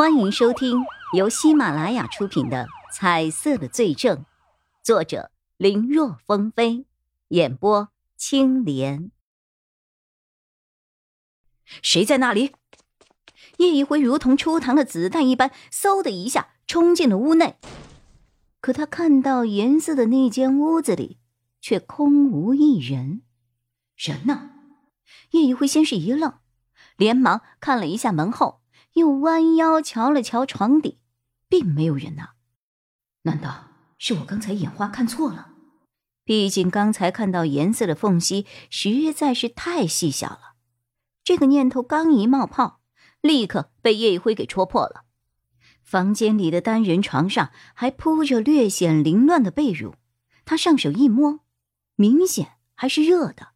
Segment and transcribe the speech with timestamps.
[0.00, 4.16] 欢迎收听由喜马拉雅出品的《彩色的罪证》，
[4.82, 6.86] 作者林若风飞，
[7.28, 9.10] 演播青莲。
[11.82, 12.54] 谁在那里？
[13.58, 17.58] 叶一辉如同出膛的子弹一般，嗖的一下冲进了屋内。
[18.62, 21.18] 可他看到颜色的那间屋子里，
[21.60, 23.20] 却空无一人。
[23.96, 24.52] 人呢？
[25.32, 26.38] 叶一辉先是一愣，
[26.96, 28.59] 连忙看了一下门后。
[28.94, 30.98] 又弯腰瞧了瞧床底，
[31.48, 32.30] 并没有人呐。
[33.22, 33.68] 难道
[33.98, 35.48] 是我刚才眼花看错了？
[36.24, 40.54] 毕竟刚才看到颜色的缝隙实在是太细小了。
[41.24, 42.80] 这个念头刚一冒泡，
[43.20, 45.04] 立刻被叶一辉给戳破了。
[45.82, 49.94] 房间里的单人床上还铺着略显凌乱的被褥，
[50.44, 51.40] 他上手一摸，
[51.96, 53.48] 明显还是热的。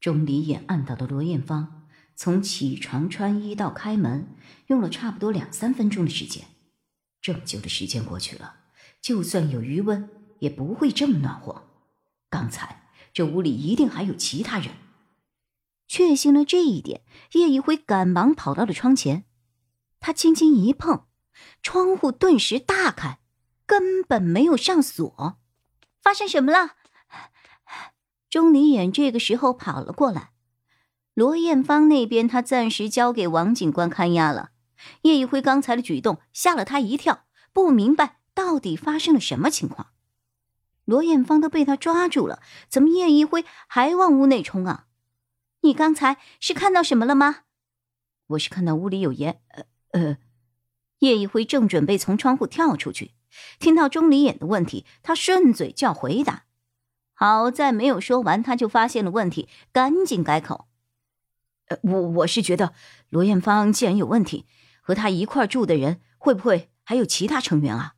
[0.00, 1.77] 钟离眼暗道的罗艳芳。
[2.20, 4.34] 从起床、穿衣到开门，
[4.66, 6.46] 用了差不多两三分钟的时间。
[7.22, 8.56] 这么久的时间过去了，
[9.00, 11.62] 就算有余温，也不会这么暖和。
[12.28, 14.74] 刚才这屋里一定还有其他人。
[15.86, 17.02] 确信了这一点，
[17.34, 19.24] 叶一辉赶忙跑到了窗前，
[20.00, 21.04] 他轻轻一碰，
[21.62, 23.20] 窗户顿时大开，
[23.64, 25.38] 根本没有上锁。
[26.02, 26.72] 发生什么了？
[28.28, 30.32] 钟离眼这个时候跑了过来。
[31.18, 34.50] 罗艳芳那边，他暂时交给王警官看押了。
[35.02, 39.88] 叶一辉刚才的举动吓了他一跳，不明白到底发生了什么情况。
[40.84, 44.84] 罗艳芳都被他抓住了，怎么叶一辉还往屋内冲啊？
[45.62, 47.38] 你刚才是看到什么了吗？
[48.28, 49.40] 我是看到屋里有烟。
[49.48, 50.18] 呃呃，
[51.00, 53.14] 叶一辉正准备从窗户跳出去，
[53.58, 56.44] 听到钟离眼的问题，他顺嘴就要回答，
[57.12, 60.67] 好在没有说完，他就发现了问题，赶紧改口。
[61.68, 62.74] 呃，我我是觉得
[63.08, 64.46] 罗艳芳既然有问题，
[64.80, 67.94] 和她一块住的人会不会还有其他成员啊？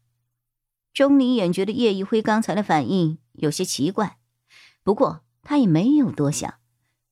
[0.93, 4.19] 钟离眼觉得叶一辉刚才的反应有些奇怪，
[4.83, 6.55] 不过他也没有多想，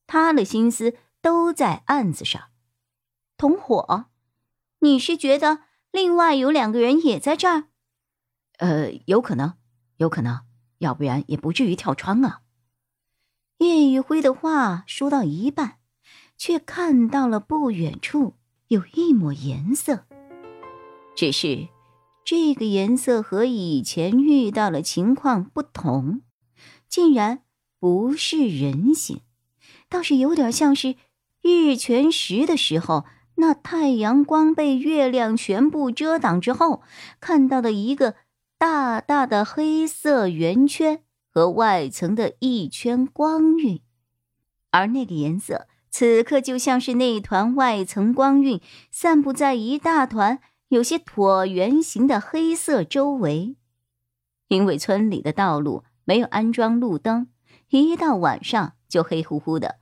[0.07, 2.51] 他的心思都在案子上。
[3.37, 4.07] 同伙，
[4.81, 5.61] 你是觉得
[5.93, 7.69] 另外有两个人也在这儿？
[8.59, 9.55] 呃，有可能，
[9.99, 10.41] 有可能，
[10.79, 12.43] 要不然也不至于跳窗啊。
[13.59, 15.78] 叶一辉的话说到一半。
[16.39, 18.35] 却看到了不远处
[18.69, 20.05] 有一抹颜色，
[21.17, 21.69] 只是
[22.25, 26.23] 这个颜色和以前遇到的情况不同，
[26.89, 27.43] 竟然
[27.81, 29.21] 不是人形，
[29.89, 30.95] 倒是有点像是
[31.43, 36.83] 日全食的时候，那太阳光被月亮全部遮挡之后
[37.21, 38.15] 看到的一个
[38.59, 43.81] 大大的黑色圆圈和外层的一圈光晕，
[44.71, 45.67] 而那个颜色。
[45.91, 48.61] 此刻就像是那一团外层光晕
[48.91, 53.57] 散布在一大团有些椭圆形的黑色周围，
[54.49, 57.29] 因为村里的道路没有安装路灯，
[57.71, 59.77] 一到晚上就黑乎乎的。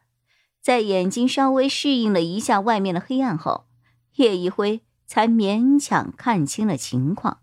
[0.62, 3.66] 在眼睛稍微适应了一下外面的黑暗后，
[4.14, 7.40] 叶一辉才勉强看清了情况。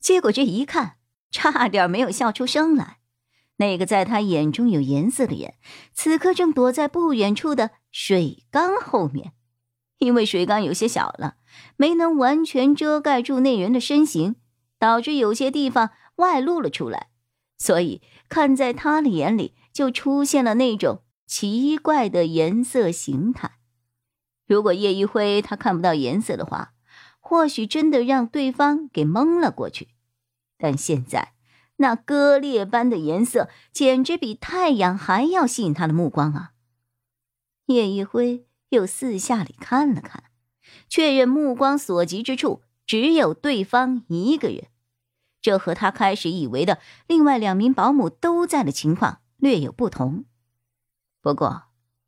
[0.00, 0.96] 结果这一看，
[1.30, 3.01] 差点没有笑出声来。
[3.56, 5.54] 那个在他眼中有颜色的人，
[5.92, 9.32] 此刻正躲在不远处的水缸后面。
[9.98, 11.36] 因为水缸有些小了，
[11.76, 14.34] 没能完全遮盖住那人的身形，
[14.78, 17.08] 导致有些地方外露了出来。
[17.58, 23.58] 所以看在他的眼里，就出现了那种奇怪的颜色形态。
[24.48, 26.72] 如果叶一辉他看不到颜色的话，
[27.20, 29.90] 或许真的让对方给蒙了过去。
[30.58, 31.34] 但现在。
[31.82, 36.52] 那割裂般的颜色，简直比太阳还要吸引他的目光啊！
[37.66, 40.30] 叶一辉又四下里看了看，
[40.88, 44.68] 确认目光所及之处只有对方一个人，
[45.40, 46.78] 这和他开始以为的
[47.08, 50.24] 另外两名保姆都在的情况略有不同。
[51.20, 51.64] 不过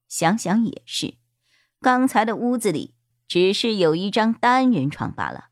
[0.08, 1.14] 想想也是，
[1.80, 2.94] 刚才的屋子里
[3.26, 5.46] 只是有一张单人床罢了。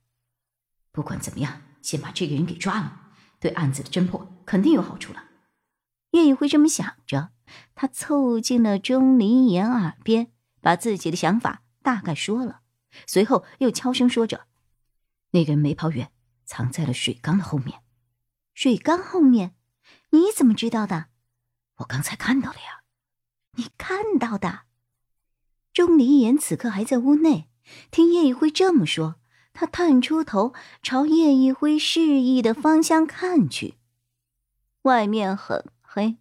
[0.93, 3.01] 不管怎么样，先把这个人给抓了。
[3.43, 5.25] 对案子的侦破肯定有好处了。
[6.13, 7.33] 叶一辉这么想着，
[7.75, 10.31] 他凑近了钟离言耳边，
[10.61, 12.61] 把自己的想法大概说了，
[13.05, 14.47] 随后又悄声说着
[15.33, 16.13] ：“那个人没跑远，
[16.45, 17.81] 藏在了水缸的后面。
[18.55, 19.57] 水缸后面？
[20.11, 21.07] 你怎么知道的？
[21.79, 22.85] 我刚才看到了呀。
[23.57, 24.61] 你看到的？”
[25.75, 27.49] 钟离言此刻还在屋内，
[27.91, 29.17] 听叶一辉这么说。
[29.53, 30.53] 他探出头，
[30.83, 33.75] 朝叶一辉示意的方向看去。
[34.83, 36.17] 外面很黑，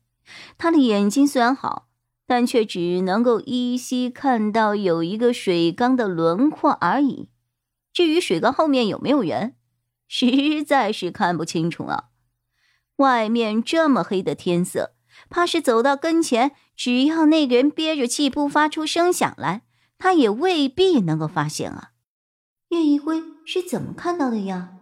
[0.57, 1.87] 他的眼睛虽然好，
[2.27, 7.29] 但却只能够依稀看到有一个水缸的轮廓而已。
[7.93, 9.55] 至于水缸后面有没有人，
[10.07, 12.05] 实在是看不清楚啊。
[12.97, 14.93] 外面这么黑的天色，
[15.29, 19.63] 怕是走到跟前，只要那个人憋着气不发出声响来，
[19.97, 21.90] 他也未必能够发现啊。
[22.71, 24.79] 叶一辉是怎么看到的呀？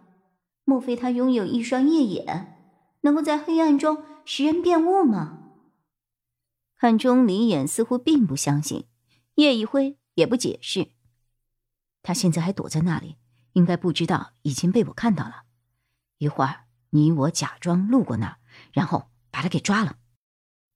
[0.64, 2.56] 莫非他拥有一双夜眼，
[3.00, 5.38] 能够在黑暗中识人辨物吗？
[6.76, 8.86] 看钟离眼似乎并不相信，
[9.34, 10.92] 叶一辉也不解释。
[12.00, 13.16] 他现在还躲在那里，
[13.54, 15.42] 应该不知道已经被我看到了。
[16.18, 18.36] 一会儿你我假装路过那儿，
[18.72, 19.96] 然后把他给抓了。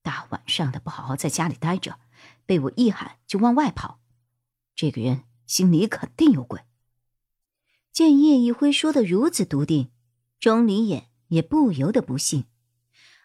[0.02, 2.00] 大晚上的不好好在家里待着，
[2.44, 4.00] 被我一喊就往外跑，
[4.74, 6.60] 这个人心里肯定有鬼。
[7.94, 9.88] 见叶一辉说的如此笃定，
[10.40, 12.44] 钟离眼也不由得不信。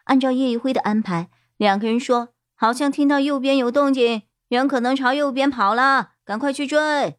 [0.04, 1.28] 按照叶一辉的安排，
[1.58, 2.28] 两个人说。
[2.54, 7.16] 好像听到右边有动静，人可能朝右边跑了，赶快去追。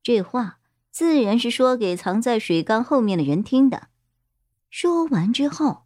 [0.00, 0.60] 这话
[0.92, 3.88] 自然是说给藏在水缸后面的人听的。
[4.70, 5.82] 说完之后，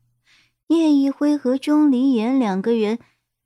[0.67, 2.99] 叶一辉和钟离言两个人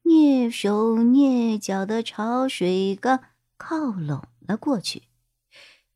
[0.03, 3.21] 蹑手蹑脚的朝水缸
[3.57, 5.05] 靠拢了过去。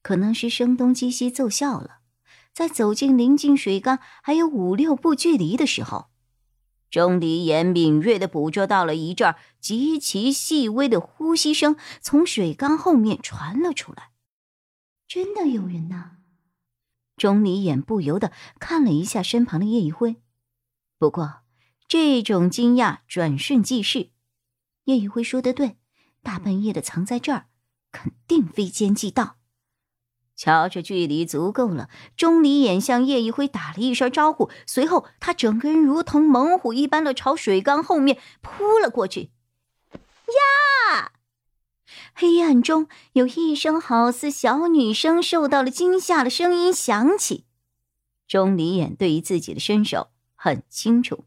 [0.03, 2.01] 可能是声东击西奏效了，
[2.53, 6.11] 在走进临近水缸还有五六步距离的时候。
[6.91, 14.11] 钟离言敏锐的捕捉到了一阵极其细微的呼吸声从水缸后面传了出来，
[15.09, 16.19] 真的有人呐！
[17.17, 20.17] 钟离眼不由得看了一下身旁的叶一辉，
[20.99, 21.43] 不过
[21.89, 24.11] 这种惊讶转瞬即逝。
[24.85, 25.79] 叶一辉说的对，
[26.23, 27.47] 大半夜的藏在这儿，
[27.91, 29.37] 肯定非奸即盗。
[30.43, 39.31] 瞧着距离足够了，钟离眼向叶一辉打了一声招呼，随后他整个人如同猛虎一般的朝水缸后面扑了过去。
[39.87, 41.13] 呀！
[42.13, 47.45] 黑暗中有一声好似小女生受到了惊吓的声音响起。
[48.27, 51.25] 钟离眼对于自己的身手很清楚，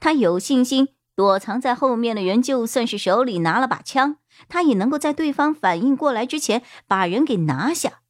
[0.00, 4.16] 他有信心躲藏在后面的人，就算是手里拿了把枪，
[4.48, 8.00] 他也能够在对方反应过来之前把人给拿下。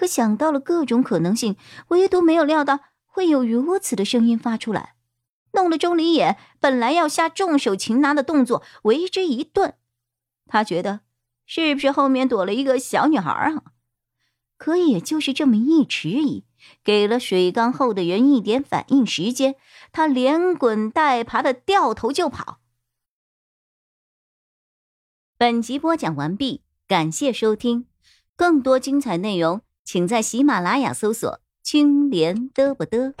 [0.00, 1.58] 可想到了各种可能性，
[1.88, 4.94] 唯独没有料到会有如此的声音发出来，
[5.52, 9.74] 弄得钟离眼本来要下重手擒拿的动作为之一顿。
[10.46, 11.00] 他觉得
[11.44, 13.62] 是不是后面躲了一个小女孩啊？
[14.56, 16.46] 可也就是这么一迟疑，
[16.82, 19.56] 给了水缸后的人一点反应时间，
[19.92, 22.60] 他连滚带爬的掉头就跑。
[25.36, 27.84] 本集播讲完毕，感谢收听，
[28.34, 29.60] 更多精彩内容。
[29.92, 33.12] 请在喜马拉雅搜索“青莲嘚不嘚”。